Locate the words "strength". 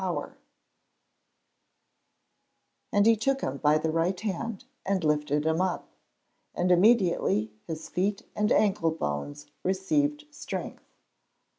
10.31-10.89